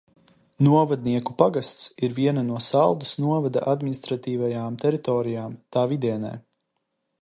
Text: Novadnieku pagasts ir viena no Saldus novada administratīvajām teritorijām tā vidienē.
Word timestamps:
Novadnieku 0.67 1.35
pagasts 1.41 1.91
ir 2.07 2.15
viena 2.21 2.45
no 2.49 2.63
Saldus 2.69 3.13
novada 3.27 3.65
administratīvajām 3.75 4.83
teritorijām 4.85 5.59
tā 5.77 5.89
vidienē. 5.95 6.39